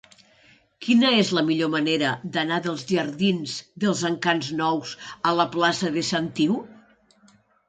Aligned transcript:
Quina 0.85 1.09
és 1.23 1.33
la 1.39 1.43
millor 1.49 1.69
manera 1.73 2.13
d'anar 2.37 2.57
dels 2.67 2.85
jardins 2.93 3.59
dels 3.85 4.03
Encants 4.11 4.51
Nous 4.63 4.95
a 5.33 5.37
la 5.43 5.47
plaça 5.53 5.93
de 5.99 6.05
Sant 6.11 6.33
Iu? 6.49 6.59